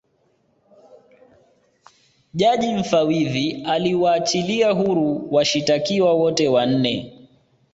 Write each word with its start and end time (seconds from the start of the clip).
jaji 2.33 2.73
mfawidhi 2.73 3.51
aliwachilia 3.65 4.71
huru 4.71 5.27
washitakiwa 5.33 6.13
wote 6.13 6.47
wanne 6.47 7.27